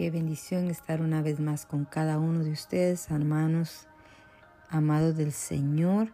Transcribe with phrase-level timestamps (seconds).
[0.00, 3.86] Qué bendición estar una vez más con cada uno de ustedes, hermanos,
[4.70, 6.10] amados del Señor.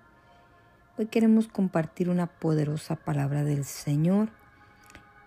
[0.98, 4.30] Hoy queremos compartir una poderosa palabra del Señor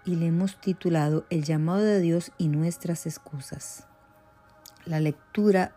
[0.03, 3.87] y le hemos titulado El llamado de Dios y nuestras excusas.
[4.83, 5.73] La lectura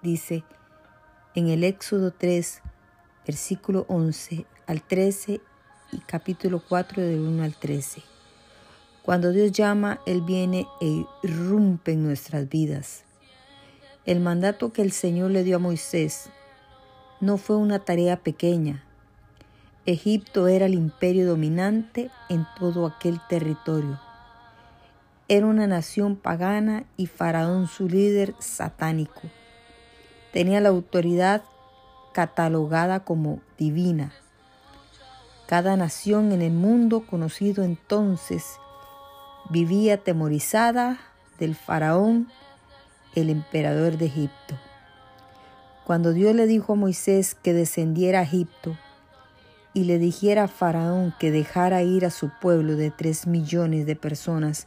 [0.00, 0.44] dice
[1.34, 2.62] en el Éxodo 3,
[3.26, 5.40] versículo 11 al 13
[5.90, 8.19] y capítulo 4 del 1 al 13.
[9.02, 13.04] Cuando Dios llama, Él viene e irrumpe en nuestras vidas.
[14.04, 16.28] El mandato que el Señor le dio a Moisés
[17.20, 18.84] no fue una tarea pequeña.
[19.86, 23.98] Egipto era el imperio dominante en todo aquel territorio.
[25.28, 29.22] Era una nación pagana y Faraón su líder satánico.
[30.32, 31.42] Tenía la autoridad
[32.12, 34.12] catalogada como divina.
[35.46, 38.59] Cada nación en el mundo conocido entonces
[39.48, 40.98] vivía atemorizada
[41.38, 42.28] del faraón,
[43.14, 44.58] el emperador de Egipto.
[45.84, 48.76] Cuando Dios le dijo a Moisés que descendiera a Egipto
[49.72, 53.96] y le dijera a Faraón que dejara ir a su pueblo de tres millones de
[53.96, 54.66] personas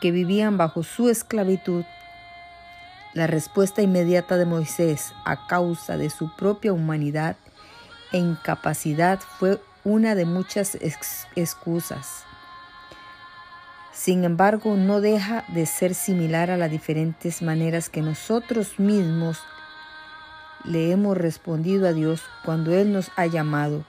[0.00, 1.84] que vivían bajo su esclavitud,
[3.12, 7.36] la respuesta inmediata de Moisés a causa de su propia humanidad
[8.12, 10.78] e incapacidad fue una de muchas
[11.36, 12.24] excusas.
[13.92, 19.38] Sin embargo, no deja de ser similar a las diferentes maneras que nosotros mismos
[20.64, 23.84] le hemos respondido a Dios cuando Él nos ha llamado.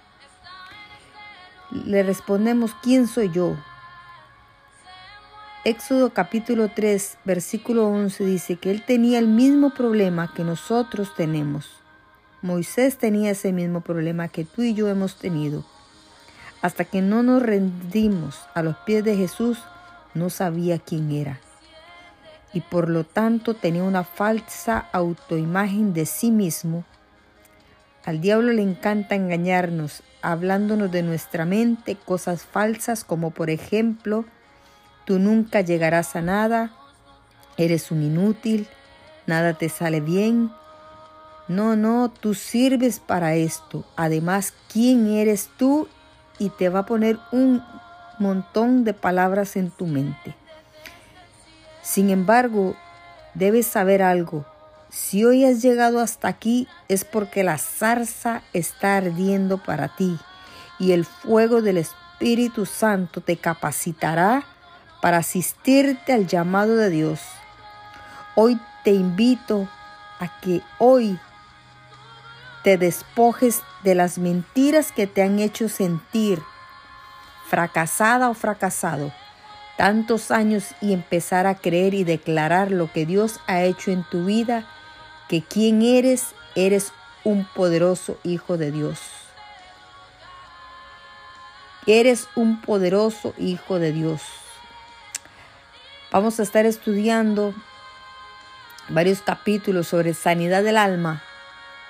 [1.72, 3.55] Le respondemos, ¿quién soy yo?
[5.63, 11.69] Éxodo capítulo 3, versículo 11 dice que Él tenía el mismo problema que nosotros tenemos.
[12.41, 15.63] Moisés tenía ese mismo problema que tú y yo hemos tenido.
[16.63, 19.59] Hasta que no nos rendimos a los pies de Jesús,
[20.13, 21.39] no sabía quién era
[22.53, 26.83] y por lo tanto tenía una falsa autoimagen de sí mismo.
[28.03, 34.25] Al diablo le encanta engañarnos, hablándonos de nuestra mente cosas falsas como por ejemplo,
[35.05, 36.71] tú nunca llegarás a nada,
[37.57, 38.67] eres un inútil,
[39.27, 40.51] nada te sale bien.
[41.47, 43.85] No, no, tú sirves para esto.
[43.97, 45.88] Además, ¿quién eres tú?
[46.39, 47.61] Y te va a poner un
[48.21, 50.35] montón de palabras en tu mente.
[51.81, 52.75] Sin embargo,
[53.33, 54.45] debes saber algo.
[54.89, 60.17] Si hoy has llegado hasta aquí es porque la zarza está ardiendo para ti
[60.79, 64.43] y el fuego del Espíritu Santo te capacitará
[65.01, 67.21] para asistirte al llamado de Dios.
[68.35, 69.67] Hoy te invito
[70.19, 71.17] a que hoy
[72.63, 76.41] te despojes de las mentiras que te han hecho sentir
[77.51, 79.12] fracasada o fracasado
[79.75, 84.25] tantos años y empezar a creer y declarar lo que Dios ha hecho en tu
[84.25, 84.66] vida,
[85.28, 86.94] que quien eres, eres
[87.25, 89.00] un poderoso hijo de Dios.
[91.88, 94.22] Eres un poderoso hijo de Dios.
[96.12, 97.53] Vamos a estar estudiando
[98.88, 101.22] varios capítulos sobre sanidad del alma,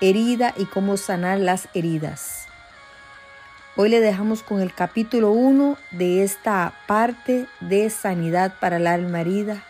[0.00, 2.48] herida y cómo sanar las heridas.
[3.74, 9.22] Hoy le dejamos con el capítulo 1 de esta parte de sanidad para el alma
[9.22, 9.62] herida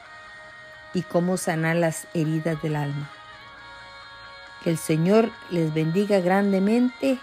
[0.92, 3.08] y cómo sanar las heridas del alma.
[4.64, 7.20] Que el Señor les bendiga grandemente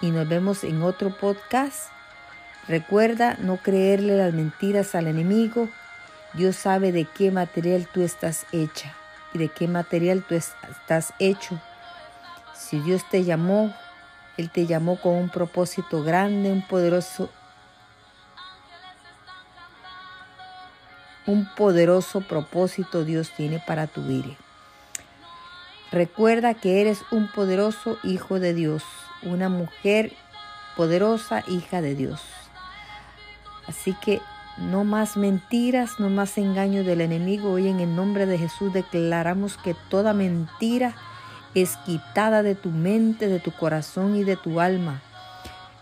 [0.00, 1.90] y nos vemos en otro podcast.
[2.68, 5.68] Recuerda no creerle las mentiras al enemigo.
[6.32, 8.94] Dios sabe de qué material tú estás hecha
[9.34, 11.60] y de qué material tú estás hecho.
[12.54, 13.74] Si Dios te llamó
[14.42, 17.30] él te llamó con un propósito grande, un poderoso,
[21.26, 24.36] un poderoso propósito Dios tiene para tu vida.
[25.92, 28.82] Recuerda que eres un poderoso hijo de Dios,
[29.22, 30.12] una mujer
[30.76, 32.20] poderosa hija de Dios.
[33.68, 34.20] Así que
[34.58, 37.52] no más mentiras, no más engaños del enemigo.
[37.52, 40.96] Hoy en el nombre de Jesús declaramos que toda mentira
[41.54, 45.02] es quitada de tu mente, de tu corazón y de tu alma.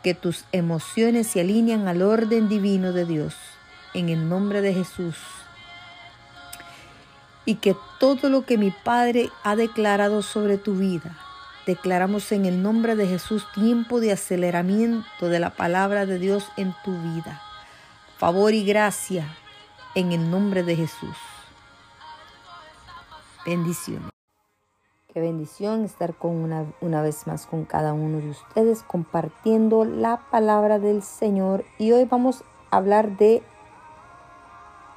[0.02, 3.34] Que tus emociones se alinean al orden divino de Dios.
[3.94, 5.16] En el nombre de Jesús.
[7.44, 11.18] Y que todo lo que mi Padre ha declarado sobre tu vida,
[11.66, 16.74] declaramos en el nombre de Jesús tiempo de aceleramiento de la palabra de Dios en
[16.84, 17.42] tu vida.
[18.18, 19.26] Favor y gracia
[19.94, 21.16] en el nombre de Jesús.
[23.44, 24.19] Bendiciones.
[25.12, 30.20] Qué bendición estar con una, una vez más con cada uno de ustedes compartiendo la
[30.30, 31.64] palabra del Señor.
[31.78, 33.42] Y hoy vamos a hablar de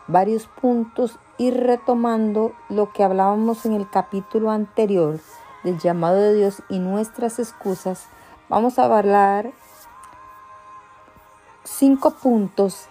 [0.08, 5.20] varios puntos y retomando lo que hablábamos en el capítulo anterior
[5.64, 8.08] del llamado de Dios y nuestras excusas,
[8.50, 9.52] vamos a hablar
[11.64, 12.86] cinco puntos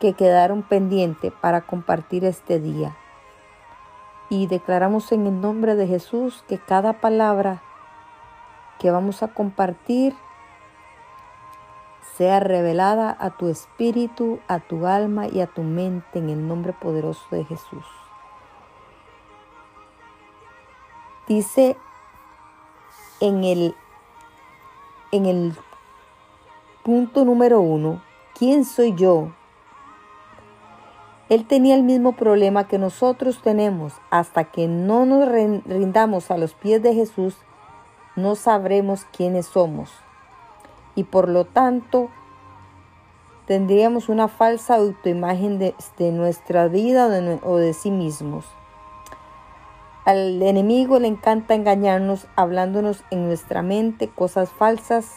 [0.00, 2.94] que quedaron pendientes para compartir este día.
[4.32, 7.60] Y declaramos en el nombre de Jesús que cada palabra
[8.78, 10.14] que vamos a compartir
[12.16, 16.72] sea revelada a tu espíritu, a tu alma y a tu mente en el nombre
[16.72, 17.84] poderoso de Jesús.
[21.28, 21.76] Dice
[23.20, 23.74] en el,
[25.10, 25.54] en el
[26.82, 28.02] punto número uno,
[28.32, 29.28] ¿quién soy yo?
[31.32, 33.94] Él tenía el mismo problema que nosotros tenemos.
[34.10, 37.34] Hasta que no nos rindamos a los pies de Jesús,
[38.16, 39.90] no sabremos quiénes somos
[40.94, 42.10] y por lo tanto
[43.46, 45.74] tendríamos una falsa autoimagen de,
[46.12, 47.06] nuestra vida
[47.42, 48.44] o de, sí mismos.
[50.04, 55.14] Al enemigo le encanta engañarnos hablándonos en nuestra mente cosas falsas,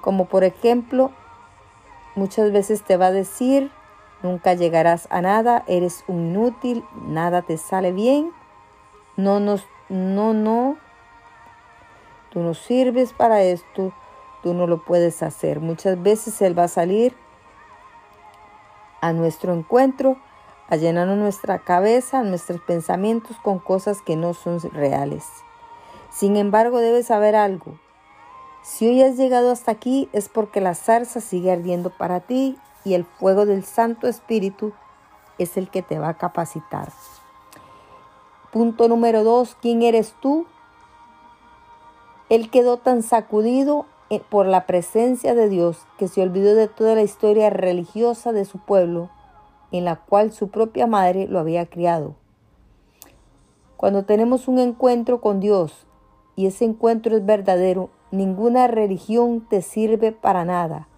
[0.00, 1.10] como por ejemplo,
[2.14, 3.70] muchas veces te va a decir,
[4.24, 8.32] nunca llegarás a nada, eres un inútil, nada te sale bien,
[9.16, 10.76] no, nos, no, no,
[12.30, 13.92] tú no sirves para esto,
[14.42, 15.60] tú no lo puedes hacer.
[15.60, 17.14] Muchas veces Él va a salir
[19.00, 20.16] a nuestro encuentro,
[20.68, 25.26] a llenar nuestra cabeza, nuestros pensamientos con cosas que no son reales.
[26.10, 27.78] Sin embargo, debes saber algo.
[28.62, 32.94] Si hoy has llegado hasta aquí es porque la zarza sigue ardiendo para ti y
[32.94, 34.72] el fuego del Santo Espíritu
[35.38, 36.92] es el que te va a capacitar.
[38.52, 40.46] Punto número dos, ¿quién eres tú?
[42.28, 46.94] Él quedó tan sacudido eh, por la presencia de Dios que se olvidó de toda
[46.94, 49.10] la historia religiosa de su pueblo
[49.72, 52.14] en la cual su propia madre lo había criado.
[53.76, 55.86] Cuando tenemos un encuentro con Dios
[56.36, 60.88] y ese encuentro es verdadero, ninguna religión te sirve para nada.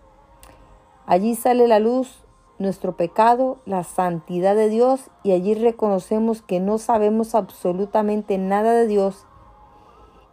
[1.06, 2.24] Allí sale la luz,
[2.58, 8.86] nuestro pecado, la santidad de Dios y allí reconocemos que no sabemos absolutamente nada de
[8.86, 9.24] Dios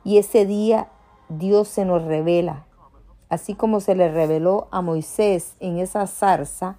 [0.04, 0.90] y ese día
[1.30, 2.66] Dios se nos revela,
[3.30, 6.78] así como se le reveló a Moisés en esa zarza,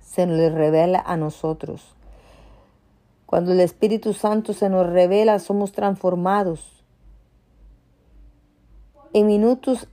[0.00, 1.94] se nos revela a nosotros.
[3.26, 6.84] Cuando el Espíritu Santo se nos revela, somos transformados.
[9.12, 9.88] En minutos,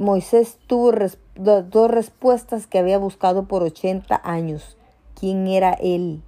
[0.00, 0.92] Moisés tuvo
[1.34, 4.78] dos respuestas que había buscado por 80 años.
[5.14, 6.22] ¿Quién era él?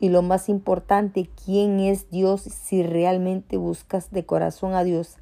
[0.00, 5.18] Y lo más importante, quién es Dios si realmente buscas de corazón a Dios.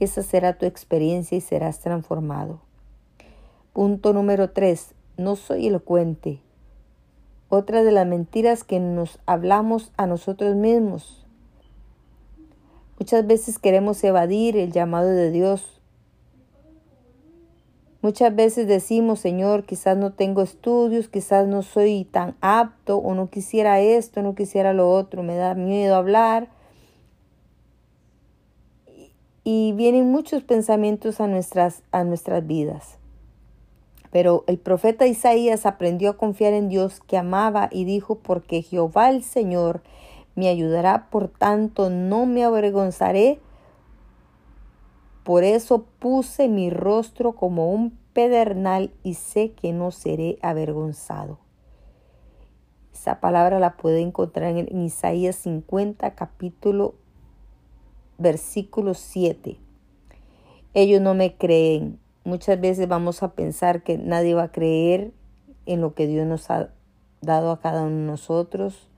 [0.00, 2.58] Esa será tu experiencia y serás transformado.
[3.72, 4.92] Punto número 3.
[5.16, 6.40] No soy elocuente.
[7.48, 11.24] Otra de las mentiras que nos hablamos a nosotros mismos.
[12.98, 15.75] Muchas veces queremos evadir el llamado de Dios
[18.06, 23.30] Muchas veces decimos, Señor, quizás no tengo estudios, quizás no soy tan apto o no
[23.30, 26.48] quisiera esto, no quisiera lo otro, me da miedo hablar.
[29.42, 32.96] Y vienen muchos pensamientos a nuestras, a nuestras vidas.
[34.12, 39.10] Pero el profeta Isaías aprendió a confiar en Dios que amaba y dijo, porque Jehová
[39.10, 39.82] el Señor
[40.36, 43.40] me ayudará, por tanto no me avergonzaré
[45.26, 51.38] por eso puse mi rostro como un pedernal y sé que no seré avergonzado.
[52.94, 56.94] Esa palabra la puede encontrar en Isaías 50, capítulo,
[58.16, 59.58] versículo 7.
[60.72, 61.98] Ellos no me creen.
[62.24, 65.12] Muchas veces vamos a pensar que nadie va a creer
[65.66, 66.70] en lo que Dios nos ha
[67.20, 68.88] dado a cada uno de nosotros.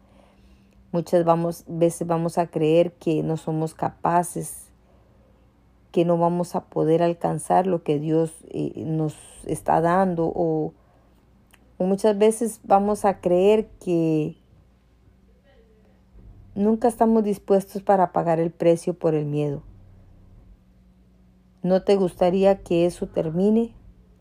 [0.93, 1.25] Muchas
[1.67, 4.68] veces vamos a creer que no somos capaces
[5.93, 9.17] que no vamos a poder alcanzar lo que Dios eh, nos
[9.47, 10.73] está dando o,
[11.79, 14.37] o muchas veces vamos a creer que
[16.55, 19.63] nunca estamos dispuestos para pagar el precio por el miedo.
[21.63, 23.75] ¿No te gustaría que eso termine?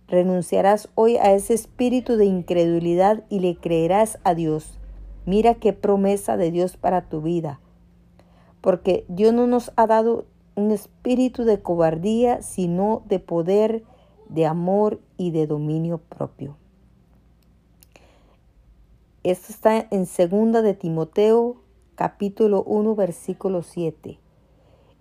[0.08, 4.80] Renunciarás hoy a ese espíritu de incredulidad y le creerás a Dios.
[5.26, 7.60] Mira qué promesa de Dios para tu vida.
[8.62, 10.26] Porque Dios no nos ha dado
[10.58, 13.84] un espíritu de cobardía, sino de poder,
[14.28, 16.58] de amor y de dominio propio.
[19.24, 21.58] Esto está en 2 de Timoteo
[21.94, 24.18] capítulo 1 versículo 7.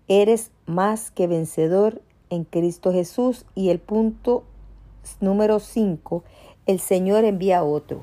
[0.08, 4.44] Eres más que vencedor en Cristo Jesús y el punto
[5.20, 6.22] número 5
[6.66, 8.02] el Señor envía otro.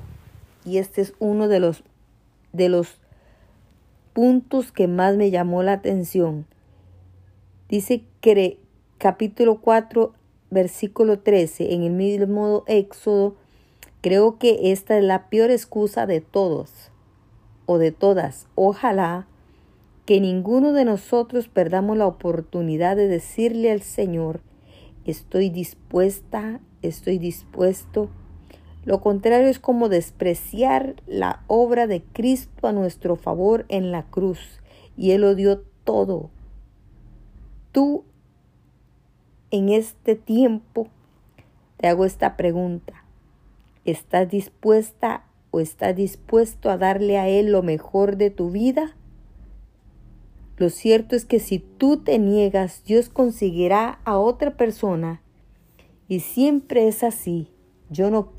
[0.64, 1.84] Y este es uno de los,
[2.52, 2.98] de los
[4.12, 6.46] puntos que más me llamó la atención.
[7.68, 8.58] Dice que
[8.98, 10.12] capítulo 4,
[10.50, 13.36] versículo 13, en el mismo Éxodo,
[14.02, 16.90] creo que esta es la peor excusa de todos
[17.64, 18.46] o de todas.
[18.54, 19.26] Ojalá
[20.04, 24.42] que ninguno de nosotros perdamos la oportunidad de decirle al Señor,
[25.06, 28.10] estoy dispuesta, estoy dispuesto.
[28.84, 34.60] Lo contrario es como despreciar la obra de Cristo a nuestro favor en la cruz,
[34.98, 36.30] y Él lo dio todo.
[37.74, 38.04] Tú,
[39.50, 40.86] en este tiempo,
[41.76, 43.04] te hago esta pregunta.
[43.84, 48.94] ¿Estás dispuesta o estás dispuesto a darle a Él lo mejor de tu vida?
[50.56, 55.20] Lo cierto es que si tú te niegas, Dios conseguirá a otra persona.
[56.06, 57.48] Y siempre es así.
[57.90, 58.32] Yo no,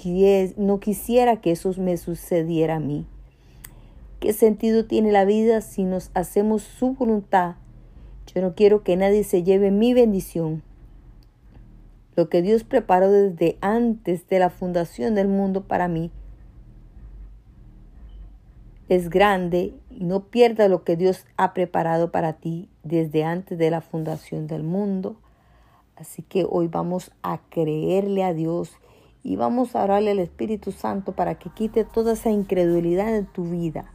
[0.56, 3.06] no quisiera que eso me sucediera a mí.
[4.22, 7.56] ¿Qué sentido tiene la vida si nos hacemos su voluntad?
[8.34, 10.64] Yo no quiero que nadie se lleve mi bendición.
[12.16, 16.12] Lo que Dios preparó desde antes de la fundación del mundo para mí
[18.88, 23.72] es grande y no pierda lo que Dios ha preparado para ti desde antes de
[23.72, 25.16] la fundación del mundo.
[25.96, 28.78] Así que hoy vamos a creerle a Dios
[29.24, 33.46] y vamos a orarle al Espíritu Santo para que quite toda esa incredulidad en tu
[33.46, 33.92] vida.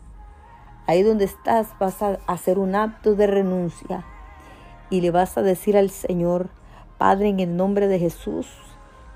[0.87, 4.05] Ahí donde estás vas a hacer un acto de renuncia
[4.91, 6.49] y le vas a decir al Señor,
[6.99, 8.47] Padre, en el nombre de Jesús,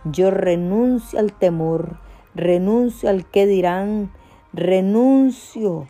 [0.04, 1.98] yo renuncio al temor,
[2.34, 4.10] renuncio al que dirán,
[4.56, 5.88] Renuncio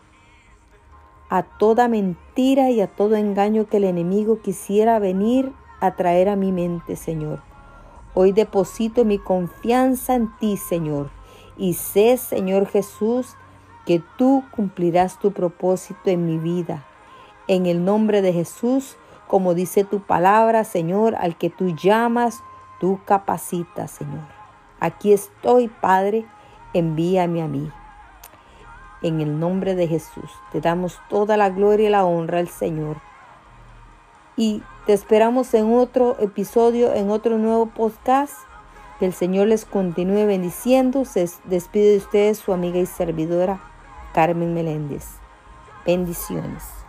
[1.29, 5.51] a toda mentira y a todo engaño que el enemigo quisiera venir
[5.81, 7.43] a traer a mi mente, Señor.
[8.15, 11.11] Hoy deposito mi confianza en ti, Señor,
[11.57, 13.35] y sé, Señor Jesús,
[13.85, 16.87] que tú cumplirás tu propósito en mi vida.
[17.47, 22.43] En el nombre de Jesús, como dice tu palabra, Señor, al que tú llamas,
[22.79, 24.25] tú capacitas, Señor.
[24.79, 26.25] Aquí estoy, Padre,
[26.73, 27.71] envíame a mí
[29.01, 30.31] en el nombre de Jesús.
[30.51, 32.97] Te damos toda la gloria y la honra al Señor.
[34.35, 38.33] Y te esperamos en otro episodio, en otro nuevo podcast.
[38.99, 41.05] Que el Señor les continúe bendiciendo.
[41.05, 43.61] Se despide de ustedes su amiga y servidora
[44.13, 45.05] Carmen Meléndez.
[45.85, 46.84] Bendiciones.